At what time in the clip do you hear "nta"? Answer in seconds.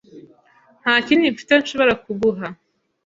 0.81-0.93